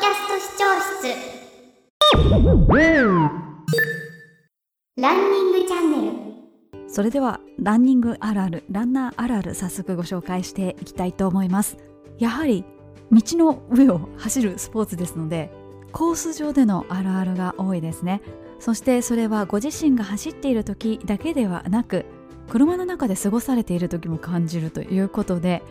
[0.00, 0.64] キャスト視聴
[1.02, 1.14] 室。
[4.96, 6.16] ランニングチャンネル。
[6.88, 11.76] それではランニングあるあるランナーあるある早速ご紹介していきたいと思います。
[12.18, 12.64] やはり
[13.12, 15.52] 道の上を走るスポーツですので
[15.92, 18.22] コース上でのあるあるが多いですね。
[18.58, 22.06] そしてそれはご自身が走っている時だけではなく
[22.48, 25.62] 車の中で過ごされている時も感じるということで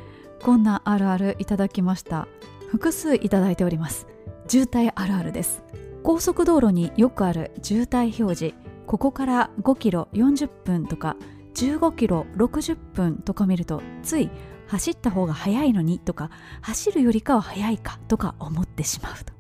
[0.43, 2.27] こんなあるあるいただきました。
[2.67, 4.05] 複数いただいております。
[4.49, 5.63] 渋滞あるあるです。
[6.01, 8.55] 高速道路によくある渋滞表示。
[8.87, 11.15] ここから5キロ40分とか
[11.53, 14.31] 15キロ60分とか見るとつい
[14.65, 16.31] 走った方が早いのにとか
[16.61, 19.33] 走るよりかは早いかとか思ってしまうと。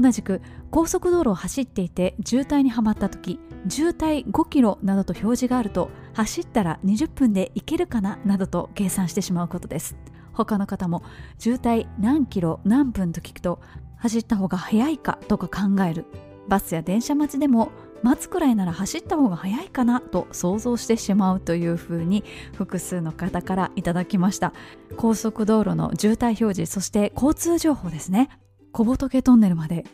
[0.00, 9.98] 同じく高速道路を走っていて渋滞にはまった時渋滞5キロなどと表示があると走ったら20分で行けるかななどと計算してしまうことです。
[10.32, 11.02] 他の方も
[11.38, 13.60] 渋滞何キロ何分と聞くと
[13.96, 16.06] 走った方が早いかとか考える。
[16.48, 17.70] バスや電車待ちでも
[18.02, 24.52] 待つくらいなら走った方が早いかなと想像してしまうというふうに複数の方からいただきました。
[24.96, 28.28] 高速道路の渋滞表示そして交通情報ですね。
[28.72, 29.84] 小仏トンネルまで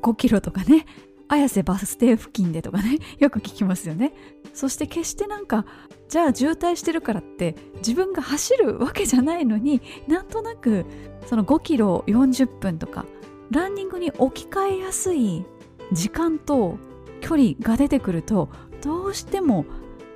[0.00, 0.84] 5キロとかね
[1.28, 4.12] 綾瀬バス停付近でとかね よく聞きますよね。
[4.52, 5.64] そして決してなんか
[6.08, 10.84] じゃあ渋滞してるからって自分が走るわけじゃないのになんとなく
[11.26, 13.06] その5キロ40分とか
[13.52, 15.44] ランニングに置き換えやすい
[15.92, 16.78] 時間と
[17.20, 18.48] 距離が出てくると
[18.82, 19.66] どうしても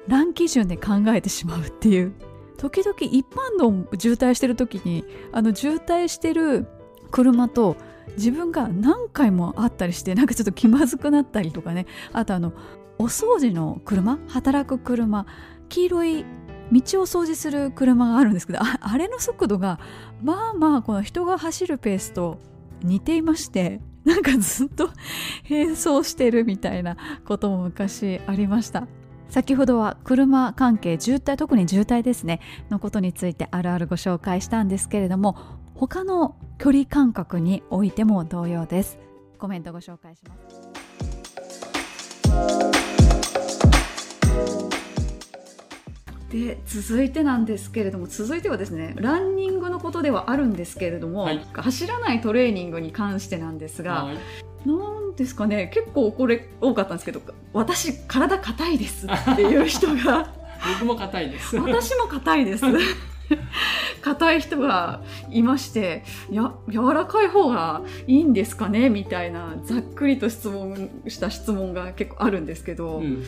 [0.08, 2.12] ラン基準で考えてしまうっていう。
[2.56, 6.66] 時々一般道渋滞してる時にあの渋滞してる
[7.10, 7.76] 車と
[8.16, 11.86] 自分が何回もあったりしてなんかちょっと気まずくなったりとかね。
[12.14, 12.54] あとあの
[12.98, 15.26] お掃除の車働く車
[15.68, 16.24] 黄色い
[16.72, 19.78] 道を掃除する車があるんですけどああれの速度が
[20.22, 22.38] まあまあこの人が走るペースと
[22.82, 24.90] 似ていましてなんかずっと
[25.42, 26.96] 変装してるみたいな
[27.26, 28.86] ことも昔ありました。
[29.28, 32.40] 先ほどは車関係渋滞特に渋滞ですね。
[32.70, 35.36] のことについてあるあるご紹介したんですけれども
[35.74, 38.98] 他の距離感覚においても同様です。
[39.38, 40.65] コメントご紹介します。
[46.44, 60.32] で続いてなんですけれども続いてはですねランニングのことではあるんですけれども、はい、走らないトレーニングに関してなんですが、はい、なんですかね結構これ多かったんですけど私体硬いですっていう人が
[60.80, 61.56] 僕も硬いです。
[61.56, 62.64] 私も硬いです。
[64.02, 73.24] 硬い人がいましてや柔らかい方がいいんですかねみたいなざっくりと質問した質問が結構あるんですけど、うん、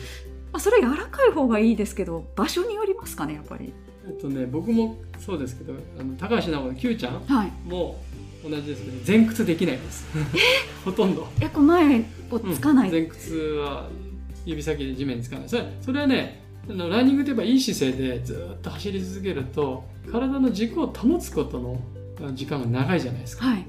[0.53, 3.73] あそれ柔らかい方がいいですけど場所によりますかねやっぱり。
[4.07, 7.23] えっとね僕もそうですけどあの高橋直の Q ちゃん
[7.65, 7.99] も
[8.43, 10.07] 同じですけど前屈できないです。
[10.83, 11.27] ほとんど。
[11.41, 13.89] えこ前をつかない、うん、前屈は
[14.45, 15.49] 指先で地面につかない。
[15.49, 21.79] それそれはねランニングといえばいい姿勢でずっと走り続けると体の軸を保つことの
[22.33, 23.45] 時間が長いじゃないですか。
[23.45, 23.65] ま、はい、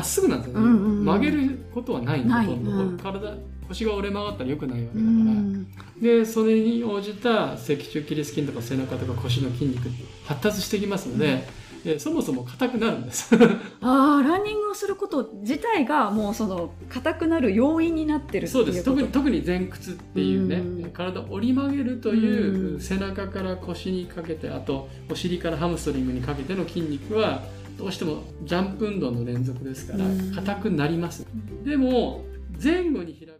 [0.00, 3.34] っすぐなんですよね、うんうんうん、曲げることはないんだ、うん、体
[3.68, 5.66] 腰が折れ曲がったらよくないわけだから、うん、
[6.00, 9.88] でそれに応じた脊柱起立筋とか背中とか腰の筋肉
[10.26, 11.44] 発達してきますので、
[11.84, 13.34] えそもそも硬くなるんです。
[13.80, 18.84] ああランニングをすること自体がもうその硬くなる要因になってるそうです。
[18.84, 27.42] 特に特に前屈っていうね、うん、体を折り曲げるという、背中から腰にかけてあとお尻からハムストリングにかけての筋肉は
[27.78, 30.04] どうしてもジャンプ運動の連続ですから
[30.34, 32.24] 硬くなります、うん、でも
[32.62, 33.30] 前後に開く。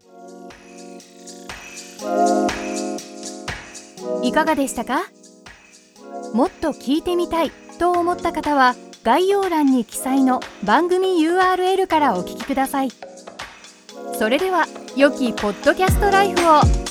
[4.22, 5.02] いかがでしたか？
[6.32, 12.90] もっと聞いてみたいと思った方は概要欄に記載の番組 URL からお聞きください。
[14.18, 16.89] それでは良きポッドキャストライフを。